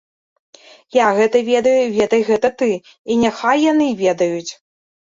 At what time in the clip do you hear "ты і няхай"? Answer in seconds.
2.65-3.57